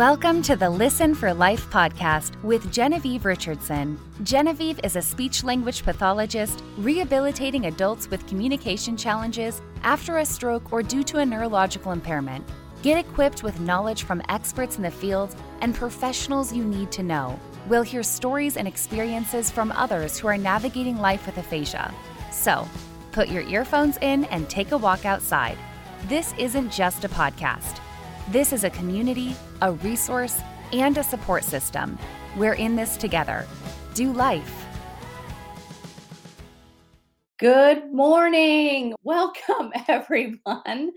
[0.00, 4.00] Welcome to the Listen for Life podcast with Genevieve Richardson.
[4.22, 10.82] Genevieve is a speech language pathologist rehabilitating adults with communication challenges after a stroke or
[10.82, 12.48] due to a neurological impairment.
[12.80, 17.38] Get equipped with knowledge from experts in the field and professionals you need to know.
[17.68, 21.92] We'll hear stories and experiences from others who are navigating life with aphasia.
[22.32, 22.66] So,
[23.12, 25.58] put your earphones in and take a walk outside.
[26.08, 27.80] This isn't just a podcast.
[28.28, 30.40] This is a community, a resource,
[30.72, 31.98] and a support system.
[32.36, 33.46] We're in this together.
[33.94, 34.66] Do life.
[37.38, 38.94] Good morning.
[39.02, 40.92] Welcome, everyone.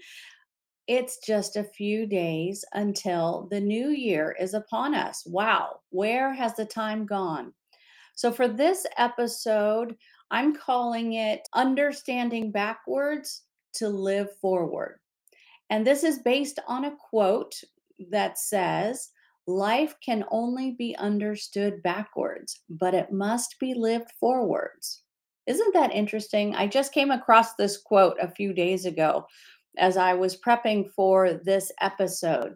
[0.87, 5.23] It's just a few days until the new year is upon us.
[5.25, 7.53] Wow, where has the time gone?
[8.15, 9.95] So, for this episode,
[10.29, 13.43] I'm calling it Understanding Backwards
[13.75, 14.99] to Live Forward.
[15.69, 17.55] And this is based on a quote
[18.09, 19.09] that says,
[19.45, 25.03] Life can only be understood backwards, but it must be lived forwards.
[25.47, 26.55] Isn't that interesting?
[26.55, 29.25] I just came across this quote a few days ago
[29.77, 32.55] as I was prepping for this episode.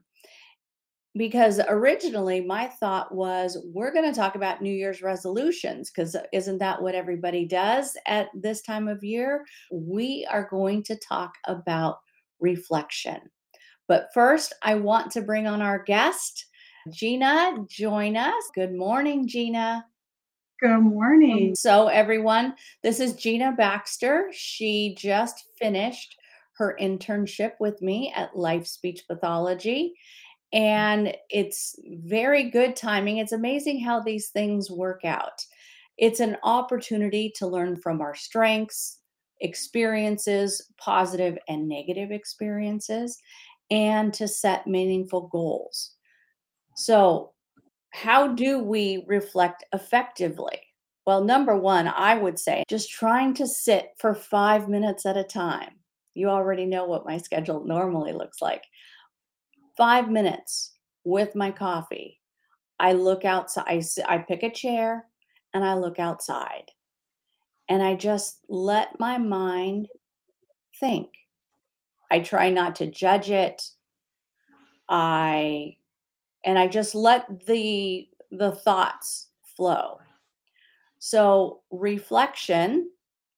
[1.17, 6.59] Because originally my thought was, we're going to talk about New Year's resolutions, because isn't
[6.59, 9.43] that what everybody does at this time of year?
[9.71, 11.97] We are going to talk about
[12.39, 13.19] reflection.
[13.87, 16.45] But first, I want to bring on our guest,
[16.91, 17.57] Gina.
[17.69, 18.43] Join us.
[18.53, 19.85] Good morning, Gina.
[20.59, 21.55] Good um, morning.
[21.55, 24.29] So, everyone, this is Gina Baxter.
[24.33, 26.15] She just finished
[26.57, 29.93] her internship with me at Life Speech Pathology.
[30.53, 33.17] And it's very good timing.
[33.17, 35.45] It's amazing how these things work out.
[35.97, 38.99] It's an opportunity to learn from our strengths,
[39.41, 43.17] experiences, positive and negative experiences,
[43.69, 45.95] and to set meaningful goals.
[46.75, 47.33] So,
[47.91, 50.59] how do we reflect effectively?
[51.05, 55.23] Well, number one, I would say just trying to sit for five minutes at a
[55.23, 55.71] time.
[56.13, 58.63] You already know what my schedule normally looks like.
[59.77, 60.73] Five minutes
[61.05, 62.19] with my coffee.
[62.79, 65.05] I look outside, I, pick a chair
[65.53, 66.71] and I look outside
[67.69, 69.87] and I just let my mind
[70.79, 71.09] think.
[72.11, 73.61] I try not to judge it.
[74.89, 75.75] I
[76.45, 79.99] and I just let the the thoughts flow.
[80.99, 82.89] So reflection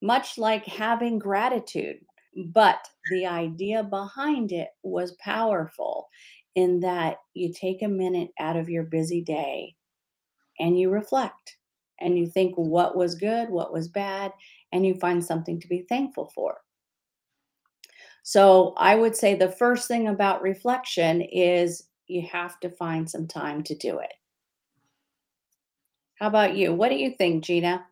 [0.02, 1.98] much like having gratitude,
[2.46, 6.08] but the idea behind it was powerful
[6.54, 9.74] in that you take a minute out of your busy day
[10.58, 11.58] and you reflect
[12.00, 14.32] and you think what was good, what was bad,
[14.72, 16.56] and you find something to be thankful for.
[18.22, 23.26] So I would say the first thing about reflection is you have to find some
[23.26, 24.12] time to do it.
[26.16, 26.74] How about you?
[26.74, 27.86] What do you think, Gina?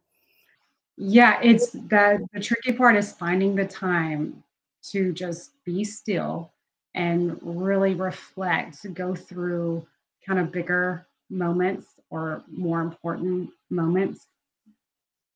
[0.96, 4.42] Yeah, it's the the tricky part is finding the time
[4.90, 6.52] to just be still
[6.94, 9.86] and really reflect, go through
[10.26, 14.26] kind of bigger moments or more important moments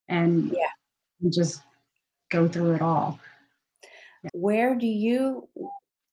[0.09, 1.61] and yeah just
[2.29, 3.19] go through it all
[4.33, 5.47] where do you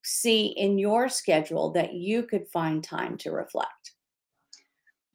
[0.02, 3.92] see in your schedule that you could find time to reflect?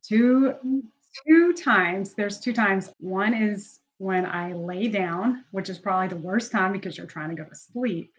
[0.08, 0.82] Two mm.
[1.28, 2.92] two times there's two times.
[3.00, 7.30] One is when i lay down which is probably the worst time because you're trying
[7.30, 8.12] to go to sleep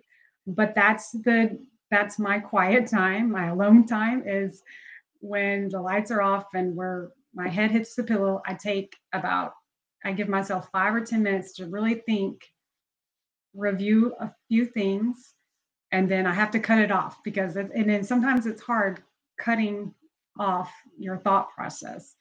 [0.46, 1.58] but that's the
[1.90, 4.62] that's my quiet time my alone time is
[5.20, 9.52] when the lights are off and where my head hits the pillow i take about
[10.04, 12.40] i give myself five or ten minutes to really think
[13.56, 15.34] review a few things
[15.92, 19.02] and then I have to cut it off because it, and then sometimes it's hard
[19.38, 19.94] cutting
[20.38, 22.14] off your thought process.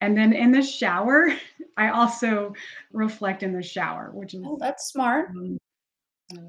[0.00, 1.28] And then in the shower,
[1.76, 2.54] I also
[2.92, 5.30] reflect in the shower, which is oh, that's smart.
[5.30, 5.58] Um,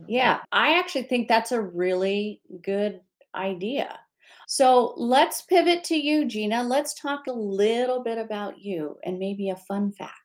[0.07, 3.01] yeah, I actually think that's a really good
[3.35, 3.99] idea.
[4.47, 6.63] So let's pivot to you, Gina.
[6.63, 10.22] Let's talk a little bit about you and maybe a fun fact.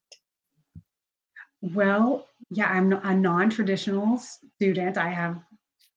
[1.61, 4.97] Well, yeah, I'm a non-traditional student.
[4.97, 5.39] I have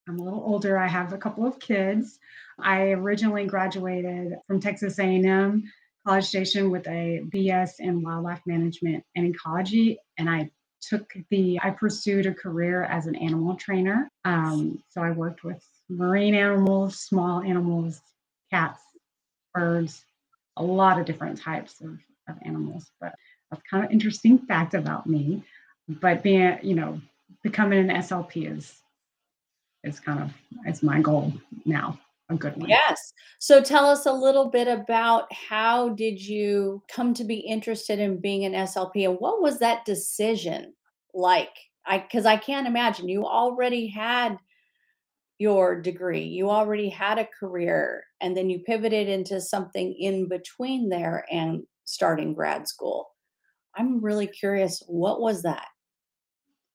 [0.08, 0.78] I'm a little older.
[0.78, 2.20] I have a couple of kids.
[2.60, 5.64] I originally graduated from Texas A&M
[6.06, 10.50] College Station with a BS in wildlife management and ecology, and I
[10.82, 14.10] took the I pursued a career as an animal trainer.
[14.26, 18.02] Um, so I worked with marine animals, small animals,
[18.52, 18.82] cats,
[19.54, 20.04] birds,
[20.58, 22.92] a lot of different types of, of animals.
[23.00, 23.14] But
[23.52, 25.44] that's kind of interesting fact about me.
[25.88, 27.00] But being, you know,
[27.44, 28.82] becoming an SLP is
[29.84, 30.32] is kind of
[30.66, 31.34] it's my goal
[31.66, 32.00] now.
[32.30, 32.70] a good one.
[32.70, 33.14] Yes.
[33.40, 38.22] So tell us a little bit about how did you come to be interested in
[38.22, 40.74] being an SLP and what was that decision
[41.14, 41.50] like?
[41.86, 44.38] I cuz I can't imagine you already had
[45.40, 46.24] your degree.
[46.24, 51.64] You already had a career and then you pivoted into something in between there and
[51.86, 53.11] starting grad school.
[53.76, 55.68] I'm really curious what was that?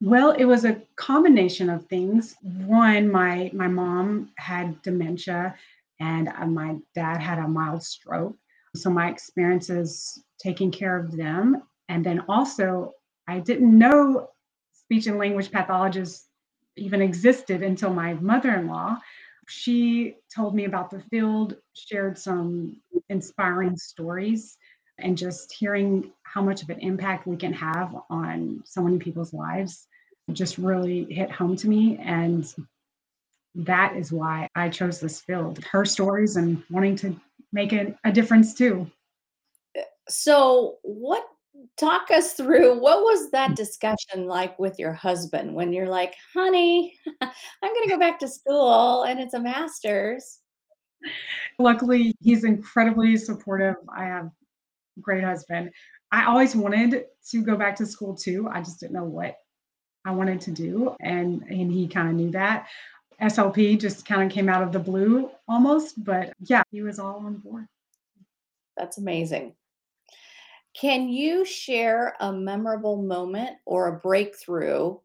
[0.00, 2.34] Well, it was a combination of things.
[2.42, 5.54] One, my my mom had dementia
[6.00, 8.36] and uh, my dad had a mild stroke.
[8.74, 12.92] So my experiences taking care of them and then also
[13.26, 14.28] I didn't know
[14.72, 16.28] speech and language pathologists
[16.76, 18.98] even existed until my mother-in-law.
[19.48, 24.58] She told me about the field, shared some inspiring stories
[24.98, 29.32] and just hearing how much of an impact we can have on so many people's
[29.32, 29.86] lives
[30.32, 32.54] just really hit home to me and
[33.56, 35.64] that is why I chose this field.
[35.64, 37.18] Her stories and wanting to
[37.52, 38.90] make a, a difference too.
[40.08, 41.24] So, what
[41.78, 46.94] talk us through what was that discussion like with your husband when you're like, "Honey,
[47.20, 47.30] I'm
[47.62, 50.40] going to go back to school and it's a master's."
[51.58, 53.76] Luckily, he's incredibly supportive.
[53.96, 54.30] I have
[55.00, 55.70] great husband.
[56.12, 58.48] I always wanted to go back to school too.
[58.50, 59.36] I just didn't know what
[60.04, 62.68] I wanted to do and and he kind of knew that.
[63.20, 67.16] SLP just kind of came out of the blue almost, but yeah, he was all
[67.24, 67.66] on board.
[68.76, 69.54] That's amazing.
[70.78, 74.96] Can you share a memorable moment or a breakthrough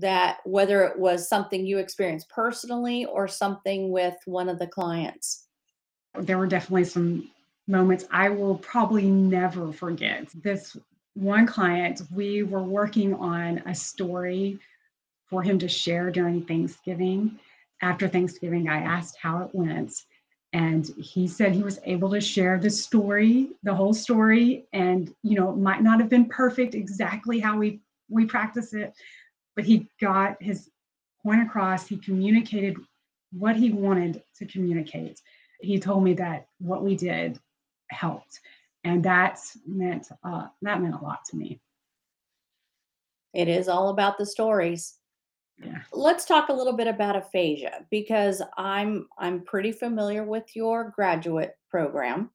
[0.00, 5.46] that whether it was something you experienced personally or something with one of the clients?
[6.18, 7.30] There were definitely some
[7.66, 10.28] moments I will probably never forget.
[10.42, 10.76] This
[11.14, 14.58] one client, we were working on a story
[15.26, 17.38] for him to share during Thanksgiving.
[17.82, 19.92] After Thanksgiving, I asked how it went.
[20.52, 24.66] And he said he was able to share the story, the whole story.
[24.72, 28.94] And, you know, it might not have been perfect exactly how we we practice it,
[29.56, 30.70] but he got his
[31.22, 31.88] point across.
[31.88, 32.76] He communicated
[33.32, 35.20] what he wanted to communicate.
[35.60, 37.40] He told me that what we did
[37.94, 38.40] helped.
[38.84, 41.60] And that meant uh, that meant a lot to me.
[43.32, 44.94] It is all about the stories.
[45.62, 45.80] Yeah.
[45.92, 51.52] Let's talk a little bit about aphasia because I'm I'm pretty familiar with your graduate
[51.70, 52.30] program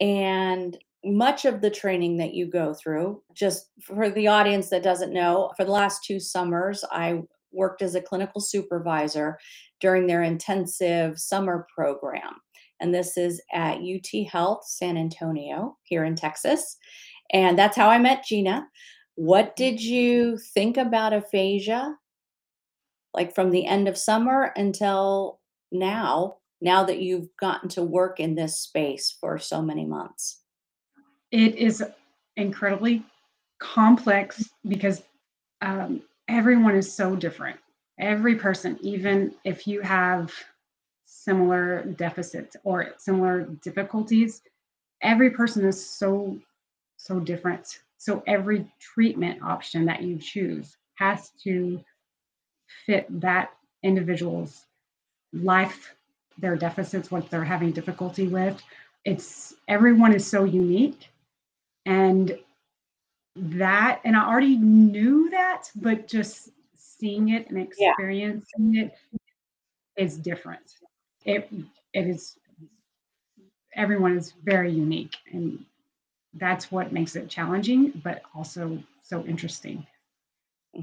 [0.00, 5.12] and much of the training that you go through just for the audience that doesn't
[5.12, 9.38] know for the last two summers I worked as a clinical supervisor
[9.80, 12.34] during their intensive summer program
[12.80, 16.76] and this is at UT Health San Antonio here in Texas
[17.32, 18.66] and that's how I met Gina
[19.14, 21.96] what did you think about aphasia
[23.14, 25.40] like from the end of summer until
[25.72, 30.42] now, now that you've gotten to work in this space for so many months?
[31.30, 31.82] It is
[32.36, 33.02] incredibly
[33.58, 35.02] complex because
[35.62, 37.58] um, everyone is so different.
[37.98, 40.32] Every person, even if you have
[41.28, 44.40] similar deficits or similar difficulties,
[45.02, 46.38] every person is so,
[46.96, 47.80] so different.
[47.98, 51.84] So every treatment option that you choose has to
[52.86, 53.50] fit that
[53.82, 54.64] individual's
[55.34, 55.94] life,
[56.38, 58.62] their deficits, what they're having difficulty with.
[59.04, 61.10] It's everyone is so unique.
[61.84, 62.38] And
[63.36, 68.84] that, and I already knew that, but just seeing it and experiencing yeah.
[68.84, 68.92] it
[69.98, 70.78] is different.
[71.28, 71.48] It
[71.92, 72.38] it is
[73.74, 75.64] everyone is very unique and
[76.34, 79.86] that's what makes it challenging but also so interesting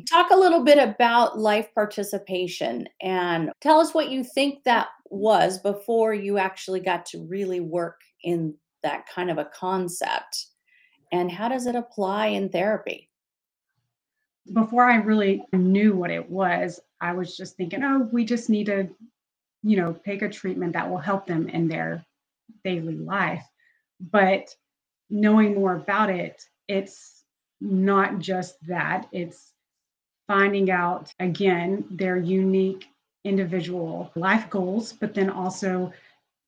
[0.09, 5.59] Talk a little bit about life participation and tell us what you think that was
[5.59, 10.47] before you actually got to really work in that kind of a concept.
[11.11, 13.09] And how does it apply in therapy?
[14.53, 18.65] Before I really knew what it was, I was just thinking, oh, we just need
[18.65, 18.89] to,
[19.65, 22.05] you know, take a treatment that will help them in their
[22.63, 23.43] daily life.
[23.99, 24.55] But
[25.09, 27.23] knowing more about it, it's
[27.59, 29.53] not just that, it's
[30.27, 32.85] finding out again their unique
[33.23, 35.91] individual life goals, but then also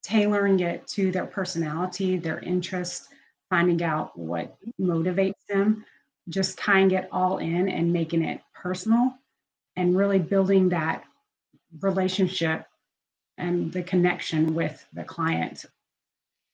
[0.04, 3.10] tailoring it to their personality, their interest,
[3.50, 5.84] finding out what motivates them,
[6.30, 9.12] just tying it all in and making it personal
[9.76, 11.04] and really building that
[11.82, 12.68] relationship
[13.38, 15.66] and the connection with the client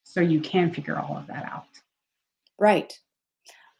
[0.04, 1.66] so you can figure all of that out.
[2.60, 2.94] Right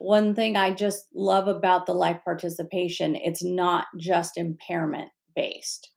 [0.04, 5.92] one thing I just love about the life participation, it's not just impairment based,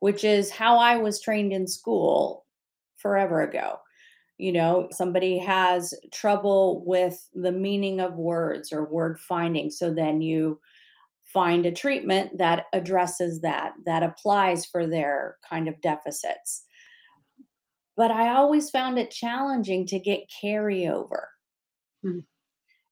[0.00, 2.44] which is how I was trained in school.
[2.96, 3.78] forever ago.
[4.38, 9.70] You know, somebody has trouble with the meaning of words or word finding.
[9.70, 10.60] So then you
[11.26, 16.62] find a treatment that addresses that, that applies for their kind of deficits.
[17.96, 21.24] But I always found it challenging to get carryover.
[22.04, 22.24] Mm.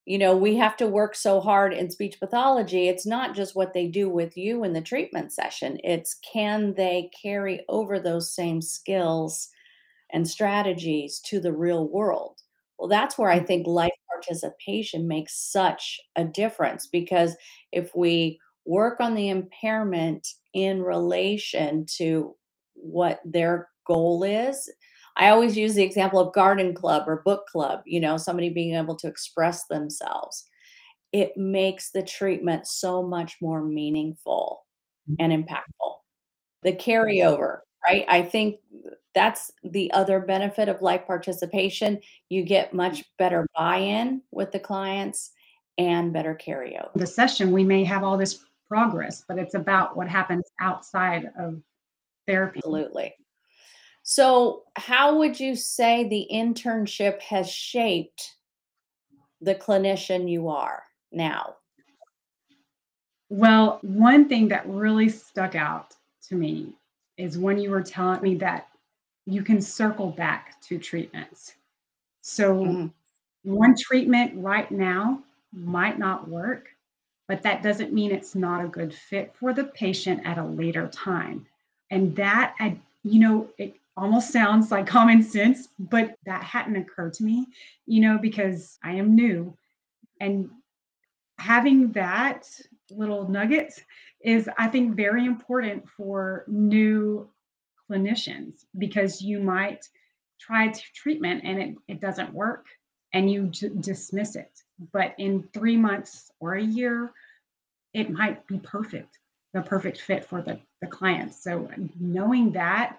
[0.06, 2.88] You know, we have to work so hard in speech pathology.
[2.88, 7.10] It's not just what they do with you in the treatment session, it's can they
[7.22, 9.48] carry over those same skills
[10.12, 12.40] and strategies to the real world?
[12.78, 13.46] Well, that's where I Mm.
[13.46, 17.36] think life participation makes such a difference because
[17.72, 22.36] if we work on the impairment in relation to
[22.74, 24.70] what their goal is,
[25.16, 28.74] I always use the example of garden club or book club, you know, somebody being
[28.74, 30.44] able to express themselves.
[31.12, 34.66] It makes the treatment so much more meaningful
[35.18, 35.96] and impactful.
[36.64, 38.04] The carryover, right?
[38.08, 38.60] I think
[39.14, 42.00] that's the other benefit of life participation.
[42.28, 45.30] You get much better buy-in with the clients
[45.78, 46.92] and better carryover.
[46.94, 51.60] The session, we may have all this progress, but it's about what happens outside of
[52.26, 52.58] therapy.
[52.58, 53.14] Absolutely.
[54.02, 58.34] So, how would you say the internship has shaped
[59.40, 61.56] the clinician you are now?
[63.30, 65.94] Well, one thing that really stuck out
[66.28, 66.74] to me
[67.16, 68.68] is when you were telling me that
[69.26, 71.54] you can circle back to treatments.
[72.22, 72.92] So, Mhm.
[73.44, 76.70] one treatment right now might not work,
[77.28, 80.88] but that doesn't mean it's not a good fit for the patient at a later
[80.88, 81.46] time.
[81.90, 87.14] And that, I, you know, it almost sounds like common sense, but that hadn't occurred
[87.14, 87.46] to me,
[87.86, 89.56] you know, because I am new.
[90.20, 90.50] And
[91.38, 92.48] having that
[92.90, 93.84] little nugget
[94.20, 97.28] is, I think, very important for new
[97.90, 99.88] clinicians because you might
[100.40, 102.66] try treatment and it, it doesn't work
[103.12, 104.50] and you j- dismiss it.
[104.92, 107.12] But in three months or a year,
[107.92, 109.18] it might be perfect,
[109.52, 111.32] the perfect fit for the, the client.
[111.34, 112.98] So knowing that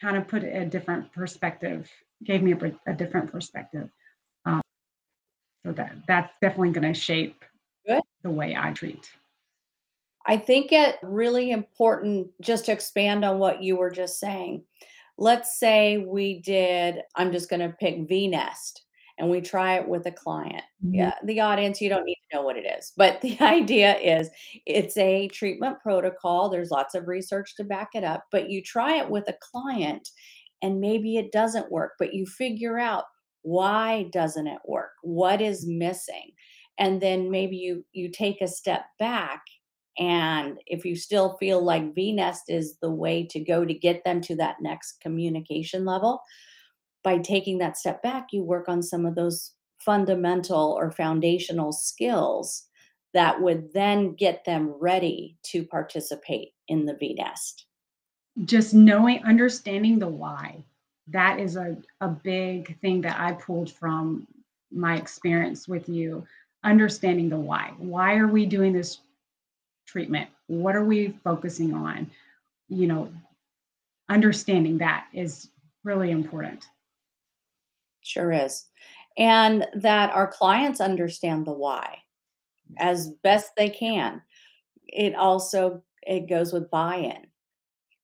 [0.00, 1.90] kind of put a different perspective,
[2.24, 3.90] gave me a, a different perspective.
[4.44, 4.62] Um,
[5.64, 7.44] so that that's definitely going to shape
[7.86, 8.02] Good.
[8.22, 9.10] the way I treat.
[10.26, 14.64] I think it really important just to expand on what you were just saying.
[15.18, 18.80] Let's say we did, I'm just going to pick VNeST
[19.18, 20.64] and we try it with a client.
[20.84, 20.94] Mm-hmm.
[20.94, 22.92] Yeah, the audience, you don't need to know what it is.
[22.96, 24.28] But the idea is
[24.66, 26.48] it's a treatment protocol.
[26.48, 30.10] There's lots of research to back it up, but you try it with a client
[30.62, 33.04] and maybe it doesn't work, but you figure out
[33.42, 34.90] why doesn't it work?
[35.02, 36.32] What is missing?
[36.78, 39.42] And then maybe you you take a step back
[39.98, 44.20] and if you still feel like VNeST is the way to go to get them
[44.22, 46.20] to that next communication level,
[47.02, 52.64] by taking that step back, you work on some of those fundamental or foundational skills
[53.14, 57.64] that would then get them ready to participate in the VNeST.
[58.44, 60.62] just knowing understanding the why
[61.08, 64.26] that is a, a big thing that i pulled from
[64.70, 66.24] my experience with you
[66.64, 68.98] understanding the why why are we doing this
[69.86, 72.10] treatment what are we focusing on
[72.68, 73.08] you know
[74.08, 75.50] understanding that is
[75.84, 76.66] really important
[78.06, 78.66] Sure is.
[79.18, 81.98] And that our clients understand the why
[82.78, 84.22] as best they can.
[84.86, 87.26] It also it goes with buy-in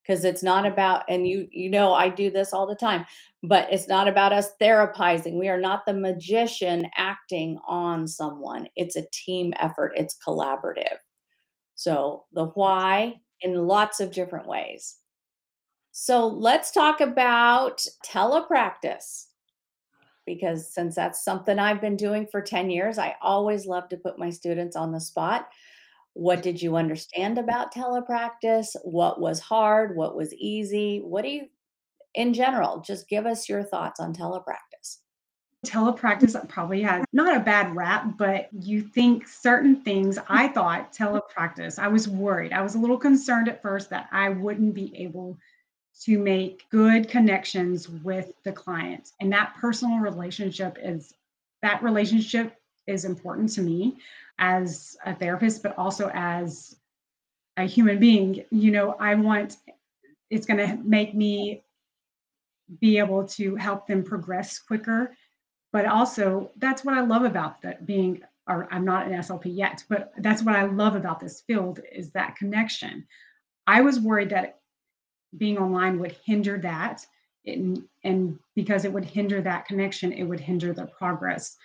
[0.01, 3.05] because it's not about and you you know I do this all the time,
[3.43, 5.39] but it's not about us therapizing.
[5.39, 8.67] We are not the magician acting on someone.
[8.75, 9.93] It's a team effort.
[9.95, 10.97] It's collaborative.
[11.75, 14.97] So the why in lots of different ways.
[15.91, 19.25] So let's talk about telepractice
[20.25, 24.17] because since that's something I've been doing for 10 years, I always love to put
[24.17, 25.49] my students on the spot.
[26.13, 28.75] What did you understand about telepractice?
[28.83, 29.95] What was hard?
[29.95, 31.01] What was easy?
[31.03, 31.47] What do you,
[32.13, 34.99] in general, just give us your thoughts on telepractice.
[35.65, 40.19] Telepractice probably has not a bad rap, but you think certain things.
[40.27, 42.53] I thought telepractice, I was worried.
[42.53, 45.37] I was a little concerned at first that I wouldn't be able
[46.01, 49.11] to make good connections with the client.
[49.19, 51.13] And that personal relationship is
[51.61, 52.55] that relationship
[52.87, 53.97] is important to me
[54.39, 56.75] as a therapist, but also as
[57.57, 58.43] a human being.
[58.51, 59.57] You know, I want
[60.29, 61.63] it's going to make me
[62.79, 65.15] be able to help them progress quicker
[65.73, 69.83] but also that's what I love about that being or I'm not an SLP yet,
[69.89, 73.05] but that's what I love about this field is that connection.
[73.67, 74.59] I was worried that
[75.37, 77.05] being online would hinder that
[77.45, 81.55] and, and because it would hinder that connection, it would hinder the progress.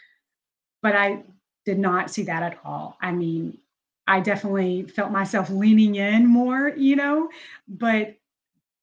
[0.83, 1.25] But I
[1.65, 2.97] did not see that at all.
[3.03, 3.59] I mean,
[4.07, 7.29] I definitely felt myself leaning in more, you know,
[7.67, 8.15] but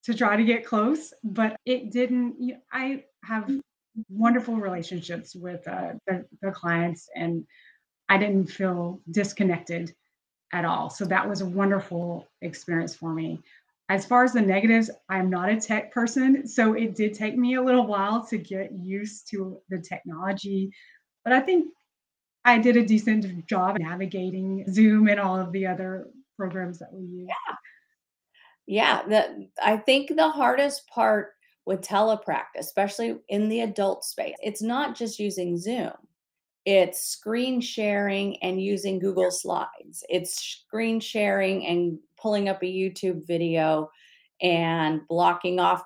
[0.04, 2.60] to try to get close, but it didn't.
[2.72, 3.50] I have
[4.10, 7.46] wonderful relationships with uh, the, the clients, and
[8.10, 9.94] I didn't feel disconnected
[10.54, 10.90] at all.
[10.90, 13.40] So that was a wonderful experience for me.
[13.90, 17.56] As far as the negatives, I'm not a tech person, so it did take me
[17.56, 20.72] a little while to get used to the technology.
[21.24, 21.68] But I think
[22.46, 27.04] I did a decent job navigating Zoom and all of the other programs that we
[27.04, 27.28] use.
[27.28, 27.56] Yeah.
[28.68, 31.35] Yeah, the I think the hardest part
[31.66, 35.94] with telepractice, especially in the adult space, it's not just using Zoom.
[36.66, 40.04] It's screen sharing and using Google Slides.
[40.10, 43.90] It's screen sharing and pulling up a YouTube video
[44.42, 45.84] and blocking off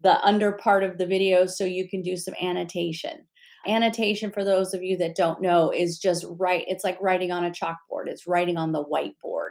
[0.00, 3.26] the under part of the video so you can do some annotation.
[3.66, 6.64] Annotation, for those of you that don't know, is just write.
[6.68, 8.06] It's like writing on a chalkboard.
[8.06, 9.50] It's writing on the whiteboard.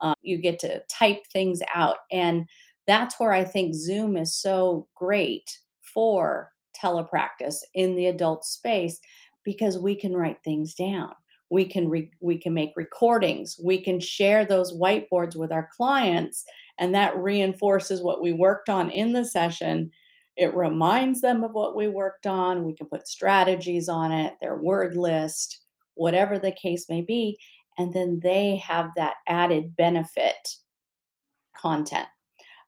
[0.00, 2.46] Um, you get to type things out, and
[2.90, 8.98] that's where I think Zoom is so great for telepractice in the adult space
[9.44, 11.12] because we can write things down.
[11.50, 13.58] We can re- we can make recordings.
[13.62, 16.44] We can share those whiteboards with our clients,
[16.78, 19.90] and that reinforces what we worked on in the session
[20.40, 22.64] it reminds them of what we worked on.
[22.64, 25.60] We can put strategies on it, their word list,
[25.96, 27.38] whatever the case may be.
[27.76, 30.56] And then they have that added benefit
[31.54, 32.08] content.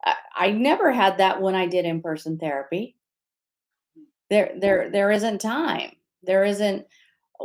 [0.05, 2.97] I, I never had that when I did in person therapy.
[4.31, 5.93] There, there, there isn't time.
[6.23, 6.87] There isn't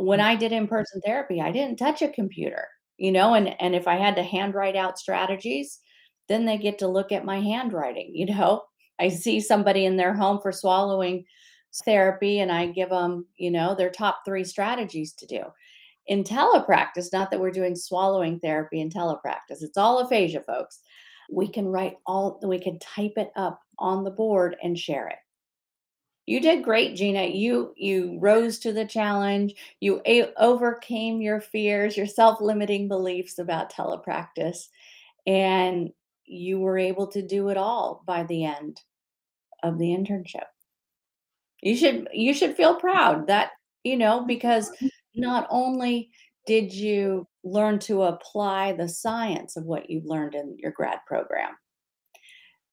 [0.00, 0.28] when mm-hmm.
[0.28, 3.88] I did in person therapy, I didn't touch a computer, you know, and, and if
[3.88, 5.80] I had to handwrite out strategies,
[6.28, 8.62] then they get to look at my handwriting, you know,
[9.00, 11.24] I see somebody in their home for swallowing
[11.84, 15.42] therapy and I give them, you know, their top three strategies to do.
[16.08, 20.80] In telepractice, not that we're doing swallowing therapy in telepractice, it's all aphasia, folks.
[21.30, 25.18] We can write all, we can type it up on the board and share it.
[26.26, 27.24] You did great, Gina.
[27.24, 29.54] You you rose to the challenge.
[29.80, 34.68] You a- overcame your fears, your self-limiting beliefs about telepractice,
[35.26, 35.90] and
[36.26, 38.78] you were able to do it all by the end
[39.62, 40.44] of the internship.
[41.62, 44.70] You should you should feel proud that, you know, because
[45.14, 46.10] not only
[46.48, 51.50] did you learn to apply the science of what you've learned in your grad program,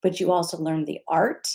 [0.01, 1.45] but you also learned the art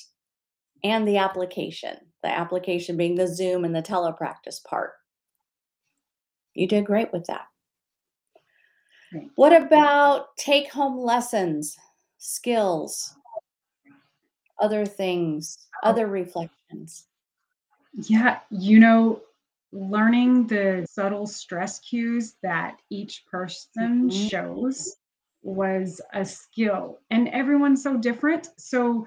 [0.85, 1.97] and the application.
[2.23, 4.93] The application being the Zoom and the telepractice part.
[6.53, 7.47] You did great with that.
[9.37, 11.75] What about take home lessons,
[12.19, 13.15] skills,
[14.61, 15.89] other things, oh.
[15.89, 17.07] other reflections?
[17.95, 19.23] Yeah, you know,
[19.73, 24.29] learning the subtle stress cues that each person mm-hmm.
[24.29, 24.97] shows
[25.43, 26.99] was a skill.
[27.11, 28.49] And everyone's so different.
[28.59, 29.07] So,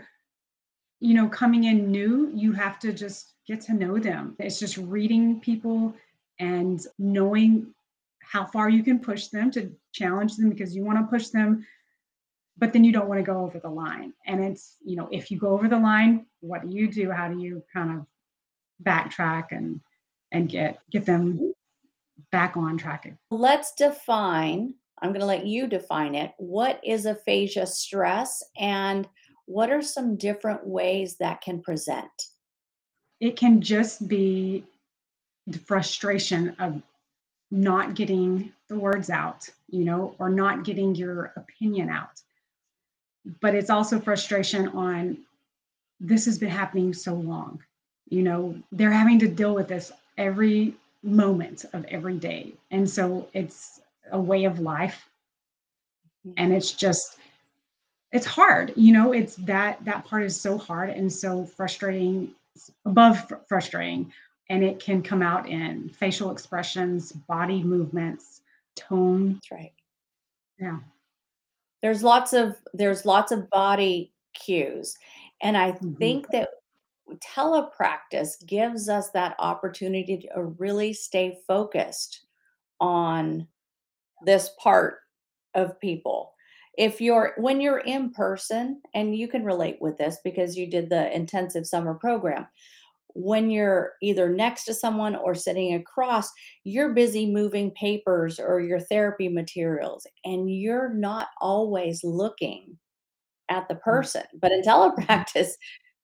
[0.99, 4.35] you know, coming in new, you have to just get to know them.
[4.39, 5.93] It's just reading people
[6.39, 7.73] and knowing
[8.21, 11.65] how far you can push them to challenge them because you want to push them
[12.57, 14.13] but then you don't want to go over the line.
[14.25, 17.11] And it's, you know, if you go over the line, what do you do?
[17.11, 18.05] How do you kind of
[18.83, 19.81] backtrack and
[20.33, 21.53] and get get them
[22.31, 23.13] back on track?
[23.31, 26.33] Let's define, I'm going to let you define it.
[26.37, 29.07] What is aphasia stress and
[29.45, 32.11] what are some different ways that can present?
[33.21, 34.65] It can just be
[35.47, 36.81] the frustration of
[37.51, 42.21] not getting the words out, you know, or not getting your opinion out
[43.41, 45.17] but it's also frustration on
[45.99, 47.61] this has been happening so long.
[48.09, 52.53] You know, they're having to deal with this every moment of every day.
[52.71, 55.09] And so it's a way of life.
[56.37, 57.17] And it's just,
[58.11, 58.73] it's hard.
[58.75, 62.31] You know, it's that, that part is so hard and so frustrating,
[62.85, 64.11] above fr- frustrating.
[64.49, 68.41] And it can come out in facial expressions, body movements,
[68.75, 69.33] tone.
[69.33, 69.73] That's right.
[70.59, 70.79] Yeah
[71.83, 74.97] there's lots of there's lots of body cues
[75.41, 75.93] and i mm-hmm.
[75.95, 76.49] think that
[77.21, 82.25] telepractice gives us that opportunity to really stay focused
[82.79, 83.47] on
[84.25, 84.99] this part
[85.55, 86.33] of people
[86.77, 90.89] if you're when you're in person and you can relate with this because you did
[90.89, 92.47] the intensive summer program
[93.15, 96.31] when you're either next to someone or sitting across,
[96.63, 102.77] you're busy moving papers or your therapy materials, and you're not always looking
[103.49, 103.81] at the mm.
[103.81, 104.23] person.
[104.41, 105.51] But in telepractice,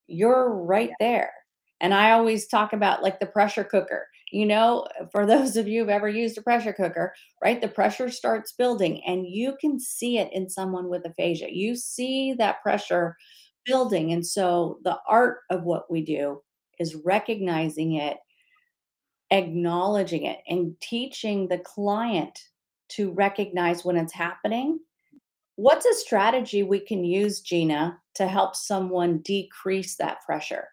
[0.09, 1.31] you're right there.
[1.81, 4.07] And I always talk about like the pressure cooker.
[4.31, 7.61] You know, for those of you who've ever used a pressure cooker, right?
[7.61, 11.47] The pressure starts building and you can see it in someone with aphasia.
[11.51, 13.15] You see that pressure
[13.65, 14.11] building.
[14.11, 16.41] And so the art of what we do
[16.79, 18.17] is recognizing it,
[19.31, 22.39] acknowledging it, and teaching the client
[22.89, 24.79] to recognize when it's happening.
[25.59, 30.69] What's a strategy we can use, Gina, to help someone decrease that pressure?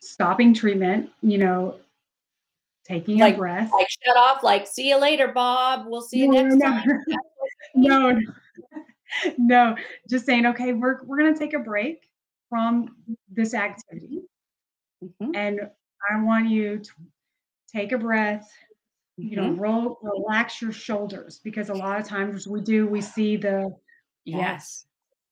[0.00, 1.76] Stopping treatment, you know,
[2.86, 3.70] taking like, a breath.
[3.70, 5.84] Like shut off, like see you later, Bob.
[5.86, 6.66] We'll see you no, next no.
[6.66, 6.88] time.
[7.74, 8.20] no,
[9.36, 9.76] no,
[10.08, 12.08] just saying, okay, we're we're gonna take a break
[12.48, 12.96] from
[13.30, 14.22] this activity.
[15.04, 15.34] Mm-hmm.
[15.34, 15.60] And
[16.10, 16.90] I want you to
[17.70, 18.50] take a breath.
[19.16, 19.60] You know, mm-hmm.
[19.60, 23.74] roll, relax your shoulders because a lot of times we do, we see the
[24.24, 24.86] yes,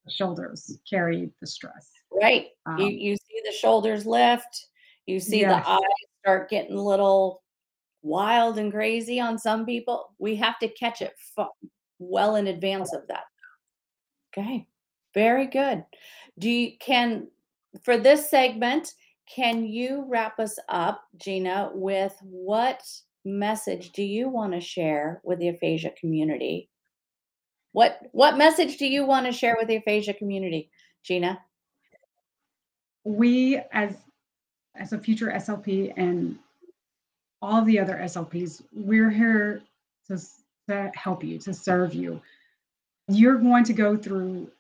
[0.09, 1.91] shoulders carry the stress.
[2.13, 2.49] Right.
[2.67, 4.67] Um, you you see the shoulders lift,
[5.07, 5.65] you see yes.
[5.65, 5.81] the eyes
[6.23, 7.43] start getting a little
[8.03, 10.15] wild and crazy on some people.
[10.19, 11.15] We have to catch it
[11.99, 13.25] well in advance of that.
[14.33, 14.67] Okay.
[15.15, 15.85] Very good.
[16.39, 17.29] Do you can
[17.83, 18.95] for this segment,
[19.27, 22.83] can you wrap us up, Gina, with what
[23.25, 26.69] message do you want to share with the aphasia community?
[27.73, 30.71] What what message do you want to share with the aphasia community,
[31.05, 31.41] Gina?
[33.05, 33.95] We as
[34.77, 36.39] as a future SLP and
[37.43, 39.63] all the other SLPs, we're here
[40.07, 40.19] to,
[40.69, 42.21] to help you, to serve you.
[43.09, 44.51] You're going to go through,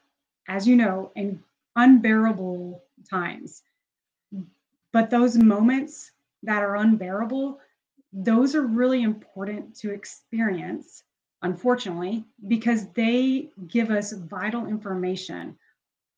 [0.48, 1.42] as you know, in
[1.76, 3.62] unbearable times.
[4.92, 6.10] But those moments
[6.42, 7.60] that are unbearable,
[8.12, 11.02] those are really important to experience,
[11.42, 15.56] unfortunately, because they give us vital information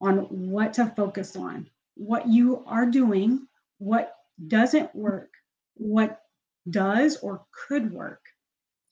[0.01, 3.47] on what to focus on, what you are doing,
[3.79, 4.17] what
[4.49, 5.31] doesn't work,
[5.75, 6.23] what
[6.71, 8.21] does or could work.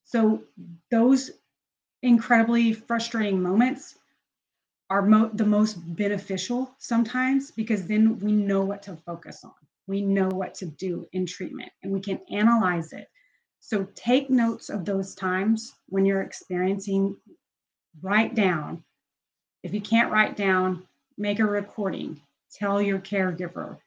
[0.05, 0.43] So,
[0.91, 1.31] those
[2.03, 3.97] incredibly frustrating moments
[4.91, 9.55] are mo- the most beneficial sometimes because then we know what to focus on.
[9.90, 13.09] We know what to do in treatment and we can analyze it.
[13.59, 17.16] So take notes of those times when you're experiencing,
[18.00, 18.85] write down.
[19.64, 20.87] If you can't write down,
[21.18, 22.20] make a recording,
[22.53, 23.79] tell your caregiver,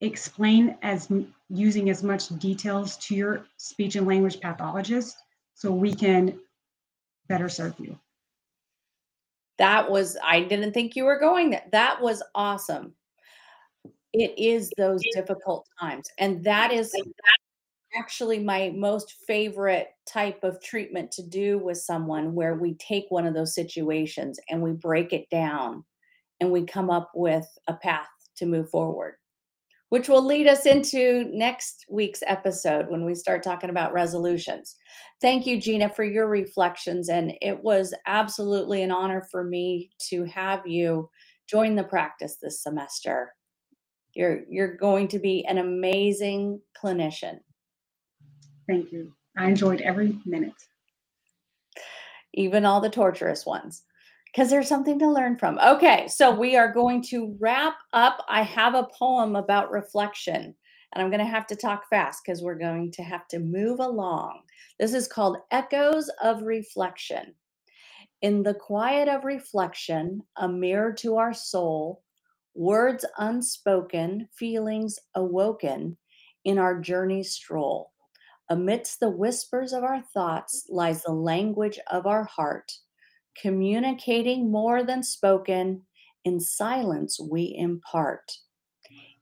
[0.00, 1.12] explain as
[1.50, 5.18] using as much details to your speech and language pathologist
[5.52, 6.40] so we can
[7.28, 7.98] better serve you.
[9.58, 11.64] That was i didn't think you were going there.
[11.72, 12.94] That was awesome
[14.12, 16.94] it is those difficult times and that is
[17.96, 23.26] actually my most favorite type of treatment to do with someone where we take one
[23.26, 25.84] of those situations and we break it down
[26.40, 29.14] and we come up with a path to move forward
[29.92, 34.76] which will lead us into next week's episode when we start talking about resolutions.
[35.20, 37.10] Thank you, Gina, for your reflections.
[37.10, 41.10] And it was absolutely an honor for me to have you
[41.46, 43.34] join the practice this semester.
[44.14, 47.40] You're, you're going to be an amazing clinician.
[48.68, 49.12] Thank you.
[49.36, 50.52] I enjoyed every minute.
[52.34, 53.82] Even all the torturous ones
[54.32, 55.58] because there's something to learn from.
[55.58, 58.24] Okay, so we are going to wrap up.
[58.28, 60.54] I have a poem about reflection,
[60.92, 63.80] and I'm going to have to talk fast because we're going to have to move
[63.80, 64.40] along.
[64.80, 67.34] This is called Echoes of Reflection.
[68.22, 72.02] In the quiet of reflection, a mirror to our soul,
[72.54, 75.96] words unspoken, feelings awoken
[76.44, 77.92] in our journey stroll.
[78.50, 82.72] Amidst the whispers of our thoughts lies the language of our heart
[83.40, 85.82] communicating more than spoken,
[86.24, 88.30] in silence we impart.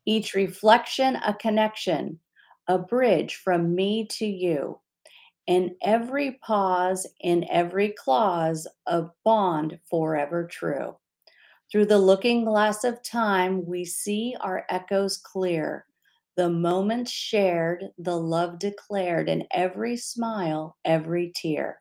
[0.05, 2.19] Each reflection, a connection,
[2.67, 4.81] a bridge from me to you.
[5.47, 10.97] In every pause, in every clause, a bond forever true.
[11.71, 15.87] Through the looking glass of time, we see our echoes clear.
[16.37, 21.81] The moments shared, the love declared, in every smile, every tear.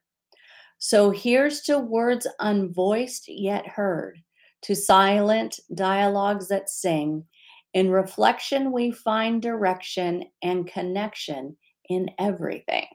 [0.77, 4.21] So here's to words unvoiced yet heard,
[4.63, 7.25] to silent dialogues that sing.
[7.73, 11.57] In reflection, we find direction and connection
[11.89, 12.87] in everything.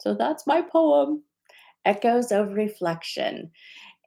[0.00, 1.22] So that's my poem,
[1.84, 3.50] Echoes of Reflection.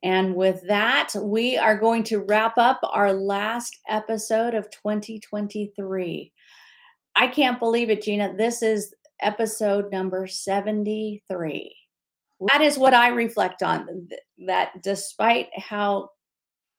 [0.03, 6.31] And with that, we are going to wrap up our last episode of 2023.
[7.15, 8.35] I can't believe it, Gina.
[8.35, 11.75] This is episode number 73
[12.49, 14.07] that is what I reflect on
[14.47, 16.09] that despite how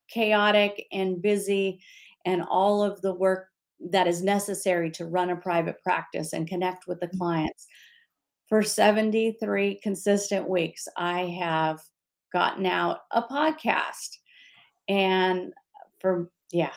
[0.08, 1.80] chaotic and busy
[2.24, 3.48] and all of the work
[3.90, 7.18] that is necessary to run a private practice and connect with the Mm.
[7.18, 7.66] clients.
[8.48, 11.80] For 73 consistent weeks, I have
[12.32, 14.18] gotten out a podcast.
[14.88, 15.52] And
[16.00, 16.72] for, yeah,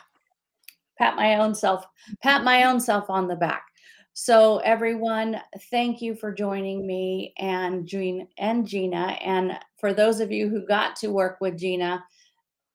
[0.98, 1.84] pat my own self,
[2.22, 3.64] pat my own self on the back.
[4.18, 5.40] So everyone,
[5.70, 9.18] thank you for joining me and Jean and Gina.
[9.22, 12.02] And for those of you who got to work with Gina,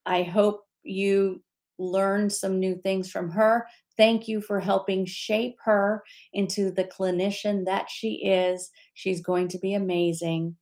[0.05, 1.41] I hope you
[1.79, 3.65] learned some new things from her.
[3.97, 8.69] Thank you for helping shape her into the clinician that she is.
[8.93, 10.55] She's going to be amazing.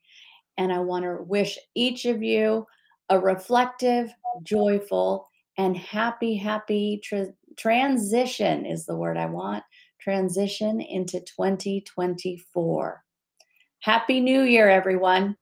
[0.59, 2.67] And I want to wish each of you
[3.07, 5.25] a reflective, joyful,
[5.57, 9.63] and happy, happy tra- transition is the word I want.
[10.01, 13.03] Transition into 2024.
[13.79, 15.37] Happy New Year, everyone.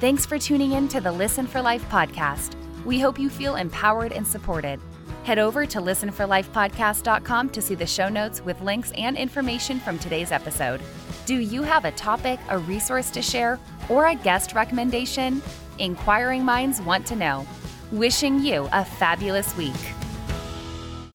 [0.00, 2.54] Thanks for tuning in to the Listen for Life podcast.
[2.86, 4.80] We hope you feel empowered and supported.
[5.26, 10.30] Head over to listenforlifepodcast.com to see the show notes with links and information from today's
[10.30, 10.80] episode.
[11.24, 13.58] Do you have a topic, a resource to share,
[13.88, 15.42] or a guest recommendation?
[15.80, 17.44] Inquiring minds want to know.
[17.90, 19.74] Wishing you a fabulous week.